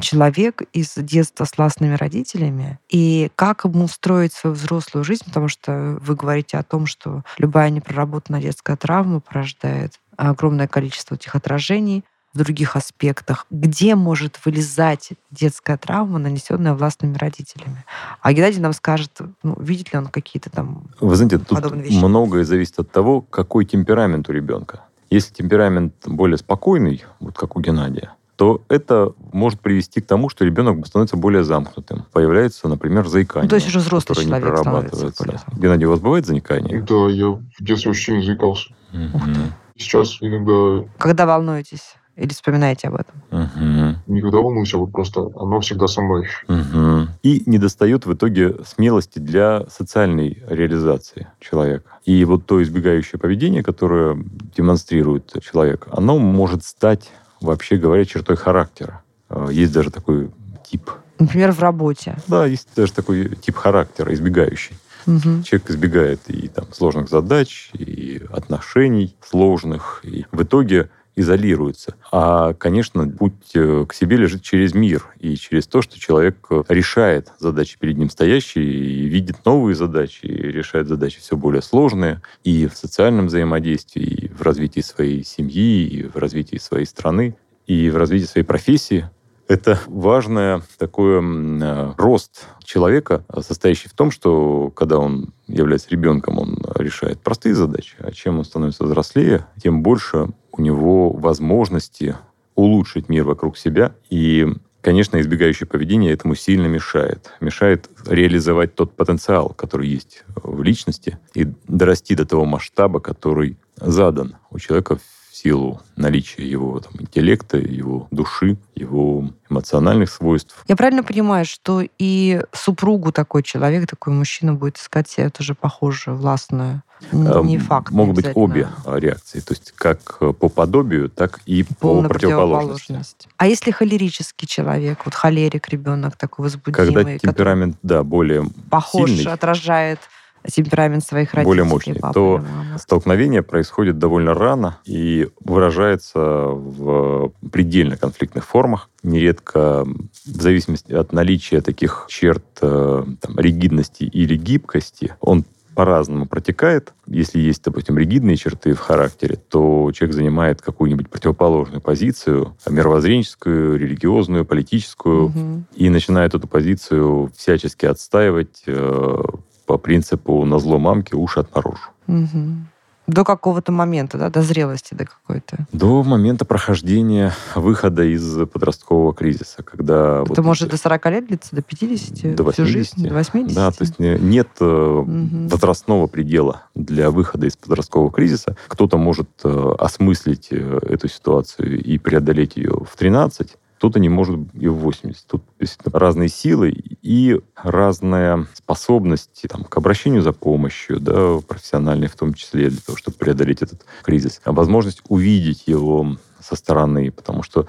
[0.00, 5.98] человек из детства с властными родителями, и как ему строить свою взрослую жизнь, потому что
[6.00, 12.38] вы говорите о том, что любая непроработанная детская травма порождает огромное количество этих отражений в
[12.38, 13.46] других аспектах.
[13.50, 17.84] Где может вылезать детская травма, нанесенная властными родителями?
[18.20, 19.10] А Геннадий нам скажет,
[19.42, 20.88] ну, видит ли он какие-то там...
[21.00, 21.94] Вы знаете, тут вещи.
[21.94, 24.82] многое зависит от того, какой темперамент у ребенка.
[25.10, 30.44] Если темперамент более спокойный, вот как у Геннадия, то это может привести к тому, что
[30.44, 32.04] ребенок становится более замкнутым.
[32.12, 33.44] Появляется, например, заикание.
[33.44, 35.24] Ну, то есть уже взрослый не человек становится прорабатывается.
[35.24, 35.60] замкнутым.
[35.60, 36.82] Геннадий, у вас бывает заникание?
[36.82, 38.70] Да, я в детстве очень заикался.
[38.92, 39.52] Мгм.
[39.76, 43.14] Сейчас иногда Когда волнуетесь или вспоминаете об этом?
[43.30, 43.96] Мгм.
[44.06, 46.26] никогда волнуюсь, а вот просто оно всегда со мной.
[46.48, 47.10] Мгм.
[47.22, 51.90] И недостает в итоге смелости для социальной реализации человека.
[52.04, 54.18] И вот то избегающее поведение, которое
[54.56, 59.02] демонстрирует человек, оно может стать, вообще говоря, чертой характера.
[59.30, 60.30] Э, Есть даже такой
[60.68, 60.90] тип.
[61.18, 62.16] Например, в работе.
[62.26, 64.76] Да, есть даже такой тип характера, избегающий.
[65.06, 65.42] Мгм.
[65.42, 71.96] Человек избегает и там, сложных задач, и отношений сложных, и в итоге изолируется.
[72.12, 76.62] А, конечно, путь э, к себе лежит через мир и через то, что человек э,
[76.68, 82.22] решает задачи перед ним стоящие, и видит новые задачи, и решает задачи все более сложные
[82.44, 87.90] и в социальном взаимодействии, и в развитии своей семьи, и в развитии своей страны, и
[87.90, 89.10] в развитии своей профессии.
[89.48, 96.38] Это важное такое м, э, рост человека, состоящий в том, что когда он является ребенком,
[96.38, 100.28] он решает простые задачи, а чем он становится взрослее, тем больше
[100.58, 102.16] у него возможности
[102.54, 103.94] улучшить мир вокруг себя.
[104.10, 104.46] И,
[104.80, 107.32] конечно, избегающее поведение этому сильно мешает.
[107.40, 114.36] Мешает реализовать тот потенциал, который есть в личности, и дорасти до того масштаба, который задан
[114.50, 114.98] у человека
[115.38, 120.64] силу наличия его там, интеллекта, его души, его эмоциональных свойств.
[120.66, 126.16] Я правильно понимаю, что и супругу такой человек, такой мужчина будет искать себе тоже похожую,
[126.16, 126.82] властную?
[127.12, 127.90] Н- Э, Не факт.
[127.92, 129.38] не Могут быть обе э, реакции.
[129.38, 132.86] То есть как э, по подобию, так и по Полная противоположности.
[132.88, 133.28] противоположность.
[133.36, 139.10] А если холерический человек, вот холерик, ребенок такой возбудимый, Когда который темперамент, да, более похож,
[139.10, 140.00] сильный, отражает
[140.46, 142.78] темперамент своих родителей, более мощный, папы то мамы.
[142.78, 148.88] столкновение происходит довольно рано и выражается в предельно конфликтных формах.
[149.02, 156.92] Нередко в зависимости от наличия таких черт э, там, ригидности или гибкости, он по-разному протекает.
[157.06, 164.44] Если есть, допустим, ригидные черты в характере, то человек занимает какую-нибудь противоположную позицию, мировоззренческую, религиозную,
[164.44, 165.66] политическую, Мгм.
[165.76, 169.22] и начинает эту позицию всячески отстаивать э,
[169.68, 171.90] по принципу «на зло мамки уши отморожу».
[172.06, 172.68] Мгм.
[173.06, 175.66] До какого-то момента, да, до зрелости до какой-то.
[175.72, 180.22] До момента прохождения выхода из подросткового кризиса, когда...
[180.22, 182.66] Это вот может до 40 лет длиться, до 50, До всю 80.
[182.66, 183.54] жизнь, до 80?
[183.54, 185.48] Да, то есть не- нет Мгм.
[185.48, 188.56] возрастного предела для выхода из подросткового кризиса.
[188.68, 194.40] Кто-то может э, осмыслить э, эту ситуацию и преодолеть ее в 13, кто-то не может
[194.54, 195.24] и в 80.
[195.28, 202.16] Тут действительно разные силы и разная способность там, к обращению за помощью, да, профессиональной в
[202.16, 204.40] том числе, для того, чтобы преодолеть этот кризис.
[204.42, 207.68] А возможность увидеть его со стороны, потому что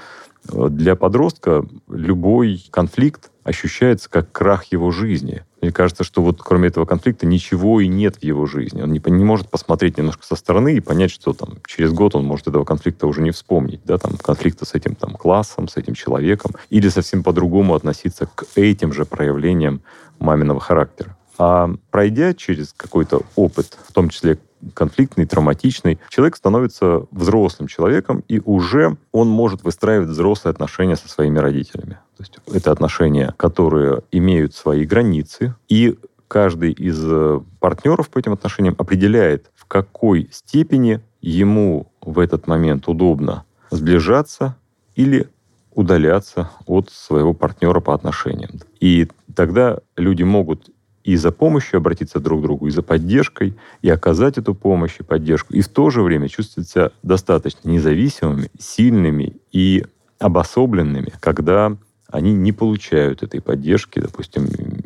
[0.51, 5.43] э, для подростка любой конфликт ощущается как крах его жизни.
[5.61, 8.81] Мне кажется, что вот кроме этого конфликта ничего и нет в его жизни.
[8.81, 12.25] Он не, не может посмотреть немножко со стороны и понять, что там через год он
[12.25, 15.95] может этого конфликта уже не вспомнить, да, там конфликта с этим там классом, с этим
[15.95, 19.81] человеком, или совсем по-другому относиться к этим же проявлениям
[20.19, 21.17] маминого характера.
[21.39, 24.37] А пройдя через какой-то опыт, в том числе
[24.73, 31.39] конфликтный, травматичный, человек становится взрослым человеком, и уже он может выстраивать взрослые отношения со своими
[31.39, 31.99] родителями.
[32.17, 38.33] То есть это отношения, которые имеют свои границы, и каждый из э, партнеров по этим
[38.33, 44.55] отношениям определяет, в какой степени ему в этот момент удобно сближаться
[44.95, 45.27] или
[45.73, 48.51] удаляться от своего партнера по отношениям.
[48.79, 50.69] И тогда люди могут
[51.03, 55.03] и за помощью обратиться друг к другу, и за поддержкой, и оказать эту помощь и
[55.03, 59.85] поддержку, и в то же время чувствовать себя достаточно независимыми, сильными и
[60.19, 61.75] обособленными, когда
[62.11, 64.45] они не получают этой поддержки, допустим,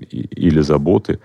[0.10, 1.20] или заботы,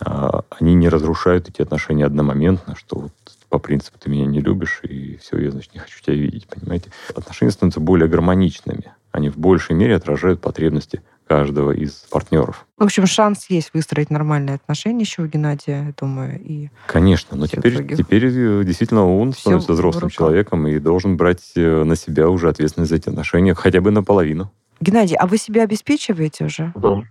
[0.00, 3.12] а, они не разрушают эти отношения одномоментно, что вот
[3.48, 6.90] по принципу ты меня не любишь, и все, я, значит, не хочу тебя видеть, понимаете?
[7.14, 8.94] Отношения становятся более гармоничными.
[9.12, 11.02] Они в большей мере отражают потребности
[11.32, 12.66] каждого из партнеров.
[12.76, 16.38] В общем, шанс есть выстроить нормальные отношения еще у Геннадия, я думаю.
[16.38, 17.96] И Конечно, но теперь, других.
[17.96, 22.50] теперь э, действительно он Всё становится взрослым человеком и должен брать э, на себя уже
[22.50, 24.52] ответственность за эти отношения хотя бы наполовину.
[24.80, 26.72] Геннадий, а вы себя обеспечиваете уже?
[26.74, 27.02] Да.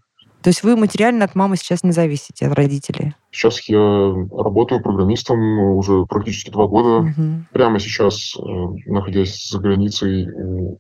[0.41, 3.13] То есть вы материально от мамы сейчас не зависите, от родителей?
[3.32, 3.77] Сейчас я
[4.32, 5.39] работаю программистом
[5.77, 7.04] уже практически два года.
[7.04, 7.47] Мгм.
[7.54, 8.41] Прямо сейчас, э,
[8.88, 10.27] находясь за границей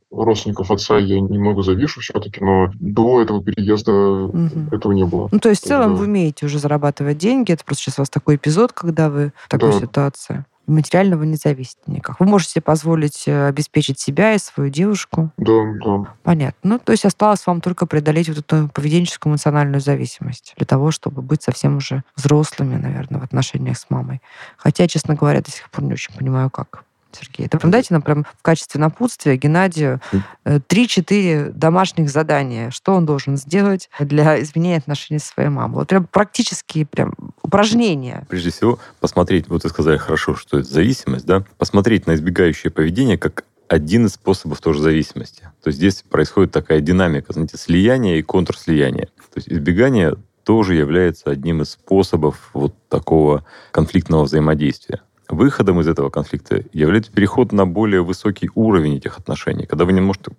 [0.09, 4.69] у родственников отца, я немного завишу все-таки, но до этого переезда Мгм.
[4.71, 5.29] этого не было.
[5.31, 5.99] Ну, то есть в целом Да.
[5.99, 7.51] вы умеете уже зарабатывать деньги.
[7.51, 9.79] Это просто сейчас у вас такой эпизод, когда вы в такой Да.
[9.79, 10.45] ситуации.
[10.67, 12.19] Материально вы не зависите никак.
[12.19, 15.31] Вы можете себе позволить э, обеспечить себя и свою девушку.
[15.37, 16.13] Да, да.
[16.23, 16.57] Понятно.
[16.63, 21.21] Ну, то есть осталось вам только преодолеть вот эту поведенческую эмоциональную зависимость для того, чтобы
[21.21, 24.21] быть совсем уже взрослыми, наверное, в отношениях с мамой.
[24.57, 26.83] Хотя, честно говоря, до сих пор не очень понимаю, как.
[27.15, 30.01] Сергей, это прям дайте нам прям в качестве напутствия Геннадию
[30.45, 32.71] э, 3-4 домашних задания.
[32.71, 35.75] Что он должен сделать для изменения отношений со своей мамой?
[35.75, 38.25] Вот прям практические прям упражнения.
[38.29, 43.17] Прежде всего, посмотреть, вот вы сказали хорошо, что это зависимость, да, посмотреть на избегающее поведение
[43.17, 45.43] как один из способов тоже зависимости.
[45.63, 49.05] То есть здесь происходит такая динамика, знаете, слияния и контрслияния.
[49.05, 55.01] То есть избегание тоже является одним из способов вот такого конфликтного взаимодействия.
[55.31, 60.01] Выходом из этого конфликта является переход на более высокий уровень этих отношений, когда вы не
[60.01, 60.31] можете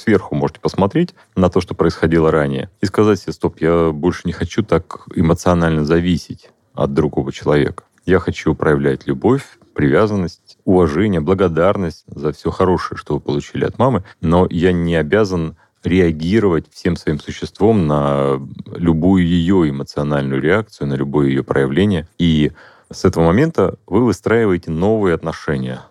[0.00, 4.32] сверху можете посмотреть на то, что происходило ранее, и сказать себе, стоп, я больше не
[4.32, 7.84] хочу так эмоционально зависеть от другого человека.
[8.06, 9.42] Я хочу проявлять любовь,
[9.74, 15.56] привязанность, уважение, благодарность за все хорошее, что вы получили от мамы, но я не обязан
[15.84, 18.40] реагировать всем своим существом на
[18.74, 22.08] любую ее эмоциональную реакцию, на любое ее проявление.
[22.18, 22.52] И
[22.92, 25.82] с этого момента вы выстраиваете новые отношения,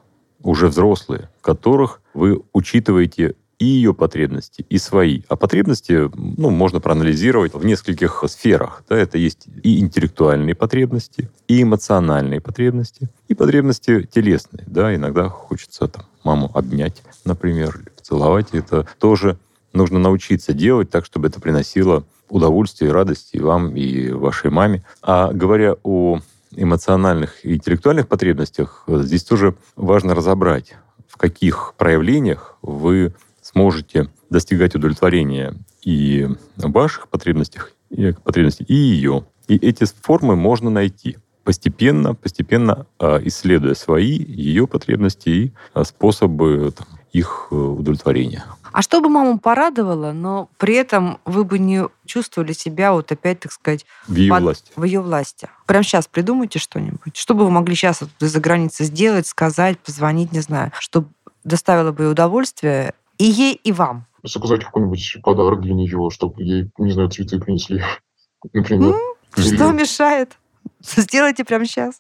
[0.42, 5.22] уже взрослые, в которых вы учитываете и ее потребности, и свои.
[5.28, 8.84] А потребности ну, можно проанализировать в нескольких сферах.
[8.88, 14.64] Да, это есть и интеллектуальные потребности, и эмоциональные потребности, и потребности телесные.
[14.66, 18.48] Да, иногда хочется там, маму обнять, например, или поцеловать.
[18.54, 19.38] Это тоже
[19.74, 24.86] нужно научиться делать так, чтобы это приносило удовольствие и радость и вам, и вашей маме.
[25.02, 26.22] А говоря о
[26.62, 30.76] эмоциональных и интеллектуальных потребностях, э, здесь тоже важно разобрать,
[31.08, 39.26] в каких проявлениях вы сможете достигать удовлетворения и ваших потребностях, и потребностей, и ее.
[39.48, 46.72] И эти формы можно найти постепенно, постепенно э, исследуя свои, ее потребности и э, способы
[46.78, 48.46] там, их э, удовлетворения.
[48.72, 53.40] А что бы маму порадовало, но при этом вы бы не чувствовали себя вот опять,
[53.40, 54.72] так сказать, В ее Под- власти.
[54.76, 55.50] в ее власти.
[55.66, 57.16] Прямо сейчас придумайте что-нибудь.
[57.18, 61.10] Что бы вы могли сейчас вот из-за границы сделать, сказать, позвонить, не знаю, чтобы
[61.44, 64.06] доставило бы ей удовольствие и ей, и вам.
[64.24, 67.82] Заказать какой-нибудь подарок для нее, чтобы ей, не знаю, цветы принесли,
[68.54, 68.96] например.
[69.36, 70.38] Или- Что мешает?
[70.82, 72.00] Сделайте прямо сейчас.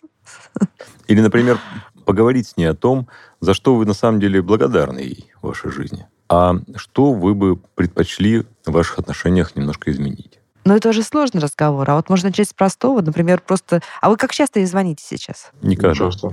[1.07, 1.59] Или, например,
[2.05, 3.07] поговорить с ней о том,
[3.39, 6.07] за что вы на самом деле благодарны ей в вашей жизни.
[6.29, 10.39] А что вы бы предпочли в ваших отношениях немножко изменить?
[10.65, 11.89] Но это уже сложный разговор.
[11.89, 13.81] А вот можно начать с простого, например, просто...
[14.01, 15.51] А вы как часто ей звоните сейчас?
[15.61, 15.95] Никогда.
[15.95, 16.29] Часто.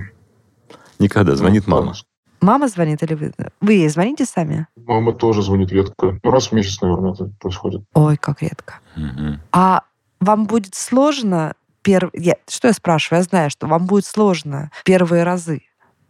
[0.99, 1.35] Никогда.
[1.35, 1.93] Звонит Ну, мама.
[2.39, 3.33] Мама звонит или вы?
[3.61, 4.67] Вы ей звоните сами?
[4.75, 6.19] Мама тоже звонит редко.
[6.21, 7.81] Ну, раз в месяц, наверное, это происходит.
[7.93, 8.75] Ой, как редко.
[8.95, 9.41] Мгм.
[9.51, 9.81] А
[10.19, 12.11] вам будет сложно перв...
[12.13, 12.35] я...
[12.47, 13.21] Что я спрашиваю?
[13.21, 15.63] Я знаю, что вам будет сложно первые разы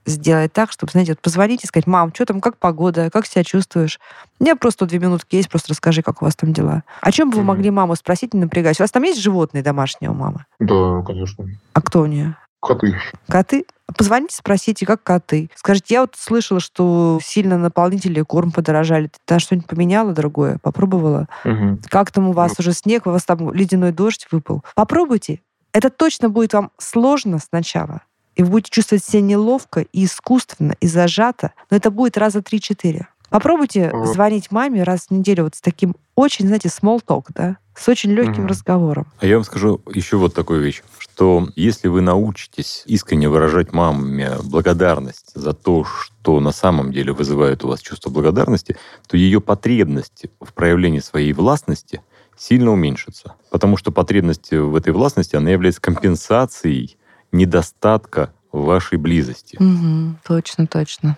[0.07, 3.43] сделать так, чтобы, знаете, вот позвонить и сказать, мам, что там, как погода, как себя
[3.43, 3.99] чувствуешь?
[4.39, 6.83] У меня просто две минутки есть, просто расскажи, как у вас там дела.
[7.01, 8.79] О чем бы вы могли маму спросить, не напрягаясь?
[8.79, 10.45] У вас там есть животные домашние у мамы?
[10.59, 11.45] Да, конечно.
[11.73, 12.35] А кто у нее?
[12.59, 12.97] Коты.
[13.27, 13.65] Коты?
[13.95, 15.49] Позвоните, спросите, как коты.
[15.55, 19.07] Скажите, я вот слышала, что сильно наполнители корм подорожали.
[19.07, 20.57] Ты там что-нибудь поменяла другое?
[20.61, 21.27] Попробовала?
[21.45, 21.79] Мгм.
[21.87, 22.55] Как там у вас Ну.
[22.59, 24.63] уже снег, у вас там ледяной дождь выпал.
[24.75, 25.39] Попробуйте.
[25.71, 28.01] Это точно будет вам сложно сначала.
[28.37, 31.53] И вы будете чувствовать себя неловко и искусственно, и зажато.
[31.71, 33.07] Но это будет раза три-четыре.
[33.29, 34.05] Попробуйте Ага.
[34.05, 37.57] звонить маме раз в неделю вот с таким очень, знаете, small talk, да?
[37.75, 38.47] С очень легким Мгм.
[38.47, 39.07] разговором.
[39.19, 44.37] А я вам скажу еще вот такую вещь, что если вы научитесь искренне выражать маме
[44.43, 50.27] благодарность за то, что на самом деле вызывает у вас чувство благодарности, то ее потребность
[50.39, 52.01] в проявлении своей властности
[52.37, 53.33] сильно уменьшится.
[53.49, 56.97] Потому что потребность в этой властности, она является компенсацией
[57.31, 59.57] недостатка вашей близости.
[59.59, 60.19] Мгм.
[60.25, 61.17] Точно, точно.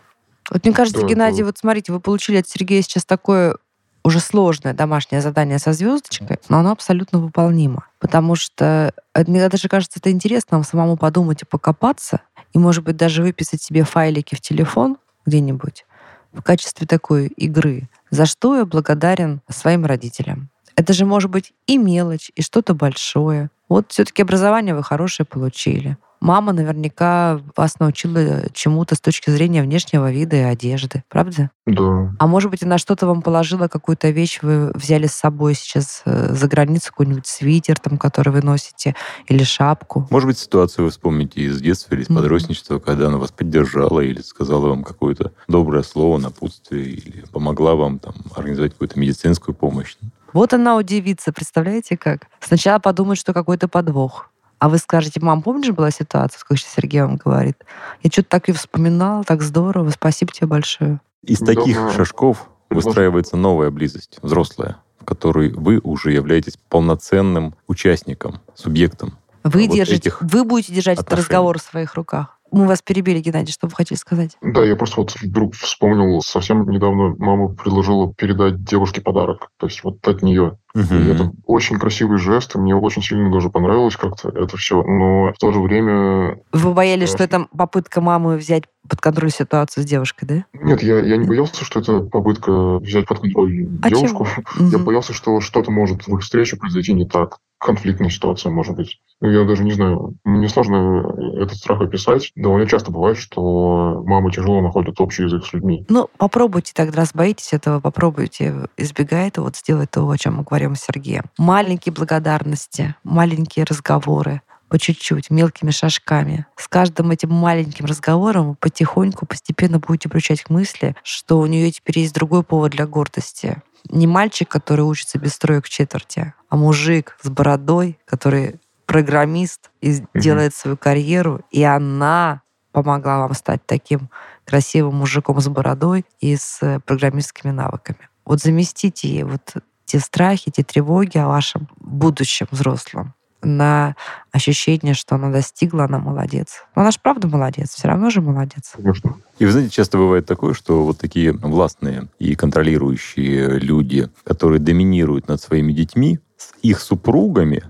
[0.49, 1.45] Вот мне кажется, Да, Геннадий, да.
[1.45, 3.55] вот смотрите, вы получили от Сергея сейчас такое
[4.03, 7.85] уже сложное домашнее задание со звездочкой, но оно абсолютно выполнимо.
[7.99, 12.21] Потому что это, мне даже кажется, это интересно вам самому подумать и покопаться,
[12.53, 15.85] и, может быть, даже выписать себе файлики в телефон где-нибудь
[16.33, 17.89] в качестве такой игры.
[18.09, 20.49] За что я благодарен своим родителям?
[20.75, 23.49] Это же может быть и мелочь, и что-то большое.
[23.69, 25.97] Вот все-таки образование вы хорошее получили.
[26.21, 31.49] Мама наверняка вас научила чему-то с точки зрения внешнего вида и одежды, правда?
[31.65, 32.13] Да.
[32.19, 36.34] А может быть, она что-то вам положила, какую-то вещь вы взяли с собой сейчас э,
[36.34, 38.95] за границу, какой-нибудь свитер, там, который вы носите,
[39.27, 40.08] или шапку?
[40.10, 42.17] Может быть, ситуацию вы вспомните из детства или из Мгм.
[42.17, 47.99] подростничества, когда она вас поддержала или сказала вам какое-то доброе слово, напутствие, или помогла вам
[47.99, 49.95] там, организовать какую-то медицинскую помощь.
[50.33, 52.27] Вот она удивится, представляете как?
[52.39, 54.29] Сначала подумает, что какой-то подвох.
[54.59, 57.63] А вы скажете, мам, помнишь, была ситуация, как сейчас Сергей вам говорит?
[58.03, 60.99] Я что-то так и вспоминал, так здорово, спасибо тебе большое.
[61.23, 61.91] Из таких да.
[61.93, 69.17] шажков выстраивается новая близость, взрослая, в которой вы уже являетесь полноценным участником, субъектом.
[69.43, 71.25] Вы, Вот держите, этих вы будете держать этот отношений.
[71.25, 72.38] разговор в своих руках.
[72.51, 74.38] Мы вас перебили, Геннадий, что вы хотели сказать?
[74.41, 79.51] Да, я просто вот вдруг вспомнил, совсем недавно мама предложила передать девушке подарок.
[79.57, 80.57] То есть вот от нее.
[80.75, 81.12] И Мгм.
[81.12, 84.84] это очень красивый жест, и мне очень сильно даже понравилось как-то это все.
[84.84, 86.39] Но в то же время...
[86.53, 87.15] Вы боялись, Да.
[87.17, 90.45] что это попытка мамы взять под контроль ситуацию с девушкой, да?
[90.53, 94.27] Нет, я, я не боялся, что это попытка взять под контроль А девушку.
[94.58, 94.69] чего?
[94.71, 97.38] Я боялся, что что-то может в их встрече произойти не так.
[97.60, 99.01] Конфликтная ситуация, может быть.
[99.19, 100.15] Ну, я даже не знаю.
[100.23, 102.32] Мне сложно этот страх описать.
[102.38, 105.86] Довольно часто бывает, что мамы тяжело находят общий язык с людьми.
[105.89, 110.43] Ну, попробуйте тогда, раз боитесь этого, попробуйте избегать этого, вот сделать то, о чем мы
[110.43, 111.25] говорим с Сергеем.
[111.37, 116.45] Маленькие благодарности, маленькие разговоры, по чуть-чуть, мелкими шажками.
[116.55, 121.71] С каждым этим маленьким разговором вы потихоньку, постепенно будете приучать к мысли, что у нее
[121.71, 123.61] теперь есть другой повод для гордости.
[123.89, 130.03] Не мальчик, который учится без троек в четверти, а мужик с бородой, который программист и
[130.13, 132.41] делает свою карьеру, и она
[132.71, 134.09] помогла вам стать таким
[134.45, 138.09] красивым мужиком с бородой и с программистскими навыками.
[138.25, 139.53] Вот заместите ей вот
[139.89, 143.95] те страхи, те тревоги о вашем будущем взрослом на
[144.32, 146.65] ощущение, что она достигла, она молодец.
[146.75, 148.73] Но она же правда молодец, все равно же молодец.
[148.75, 149.15] Конечно.
[149.39, 155.28] И вы знаете, часто бывает такое, что вот такие властные и контролирующие люди, которые доминируют
[155.28, 157.63] над своими детьми, с их супругами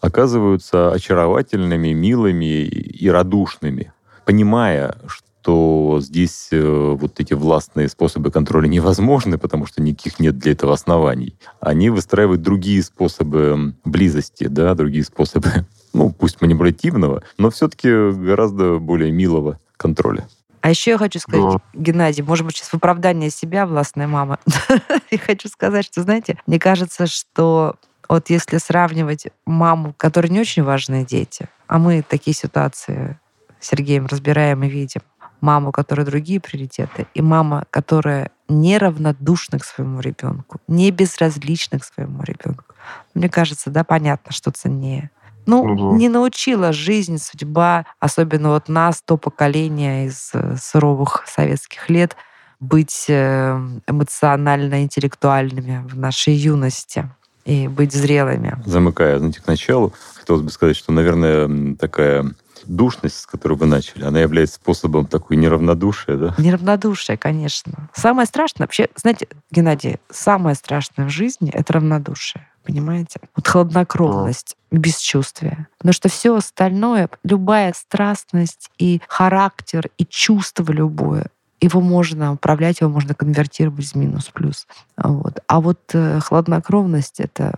[0.00, 3.92] оказываются очаровательными, милыми и радушными,
[4.24, 5.26] понимая, что
[6.00, 11.36] здесь э, вот эти властные способы контроля невозможны, потому что никаких нет для этого оснований.
[11.60, 19.10] Они выстраивают другие способы близости, да, другие способы, ну, пусть манипулятивного, но все-таки гораздо более
[19.10, 20.28] милого контроля.
[20.62, 21.60] А еще я хочу сказать, Да.
[21.74, 24.38] Геннадий, может быть, сейчас в оправдание себя, властной мамы,
[25.10, 27.74] я хочу сказать, что, знаете, мне кажется, что
[28.08, 33.18] вот если сравнивать маму, которой не очень важны дети, а мы такие ситуации
[33.58, 35.00] с Сергеем разбираем и видим,
[35.42, 41.84] маму, у которой другие приоритеты, и мама, которая неравнодушна к своему ребенку, не безразлична к
[41.84, 42.64] своему ребенку.
[43.14, 45.10] Мне кажется, да, понятно, что ценнее.
[45.44, 45.98] Ну, да.
[45.98, 52.16] не научила жизнь, судьба, особенно вот нас, то поколение из э, суровых советских лет,
[52.60, 57.10] быть э, эмоционально-интеллектуальными в нашей юности
[57.44, 58.56] и быть зрелыми.
[58.64, 62.32] Замыкая, знаете, к началу, хотелось бы сказать, что, наверное, такая
[62.66, 66.34] душность, с которой вы начали, она является способом такой неравнодушия, да?
[66.38, 67.88] Неравнодушие, конечно.
[67.94, 72.46] Самое страшное, вообще, знаете, Геннадий, самое страшное в жизни— это равнодушие.
[72.64, 73.20] Понимаете?
[73.34, 75.66] Вот хладнокровность, бесчувствие.
[75.78, 81.26] Потому что все остальное, любая страстность и характер, и чувство любое,
[81.60, 84.66] его можно управлять, его можно конвертировать в минус плюс.
[84.96, 85.40] Вот.
[85.46, 87.54] А вот э, хладнокровность— это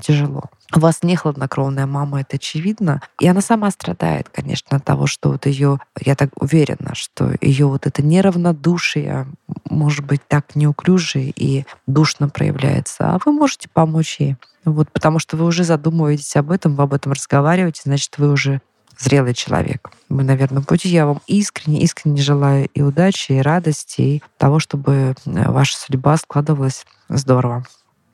[0.00, 0.44] тяжело.
[0.74, 3.00] У вас не хладнокровная мама, это очевидно.
[3.20, 7.66] И она сама страдает, конечно, от того, что вот ее, я так уверена, что ее
[7.66, 9.26] вот это неравнодушие,
[9.64, 13.14] может быть, так неуклюже и душно проявляется.
[13.14, 14.36] А вы можете помочь ей.
[14.64, 18.60] Вот, потому что вы уже задумываетесь об этом, вы об этом разговариваете, значит, вы уже
[18.98, 19.90] зрелый человек.
[20.08, 20.66] Мы на верном.
[20.82, 26.16] Я вам искренне, искренне желаю и удачи, и радости, и того, чтобы э, ваша судьба
[26.16, 27.64] складывалась здорово.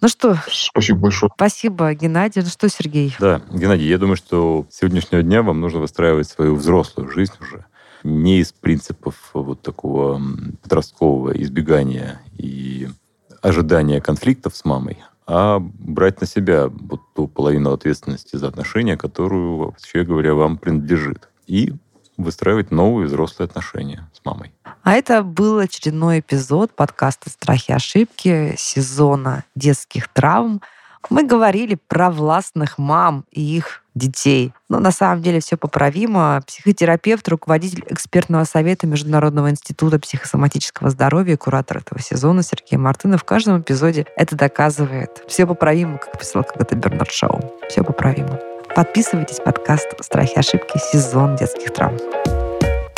[0.05, 1.31] Ну что, Спасибо большое.
[1.35, 2.43] спасибо, Геннадий.
[2.43, 3.17] Ну что, Сергей?
[3.19, 7.65] Да, Геннадий, я думаю, что с сегодняшнего дня вам нужно выстраивать свою взрослую жизнь уже.
[8.03, 10.21] Не из принципов вот такого
[10.63, 12.87] подросткового избегания и
[13.41, 19.57] ожидания конфликтов с мамой, а брать на себя вот ту половину ответственности за отношения, которую,
[19.57, 21.31] вообще говоря, вам принадлежит.
[21.47, 21.73] И
[22.19, 24.54] выстраивать новые взрослые отношения с мамой.
[24.85, 30.61] А это был очередной эпизод подкаста «Страхи и ошибки» сезона детских травм.
[31.09, 34.53] Мы говорили про властных мам и их детей.
[34.69, 36.43] Но на самом деле все поправимо.
[36.47, 43.63] Психотерапевт, руководитель экспертного совета Международного института психосоматического здоровья, куратор этого сезона Сергей Мартынов в каждом
[43.63, 45.25] эпизоде это доказывает.
[45.29, 47.59] Все поправимо, как писал когда-то Бернард Шоу.
[47.71, 48.39] Все поправимо.
[48.77, 50.77] Подписывайтесь, подкаст «Страхи и ошибки.
[50.77, 51.97] Сезон детских травм».